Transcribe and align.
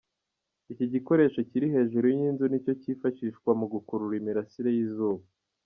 iki 0.71 0.85
gikoresho 0.93 1.39
kiri 1.49 1.67
hejuru 1.75 2.05
y'inzu 2.15 2.45
nicyo 2.49 2.73
kifashishwa 2.81 3.51
mu 3.59 3.65
gukurura 3.73 4.13
imirasire 4.19 4.69
y'izuba. 4.77 5.25